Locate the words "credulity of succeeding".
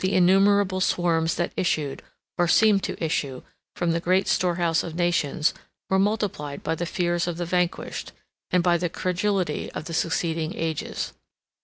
8.89-10.55